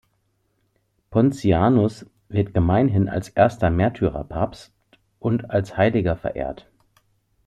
[1.11, 4.73] Pontianus wird gemeinhin als erster Märtyrer-Papst
[5.19, 6.67] und als Heiliger verehrt.